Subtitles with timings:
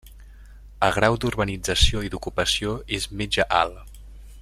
[0.87, 3.99] El grau d'urbanització i d'ocupació és mitjà-alt.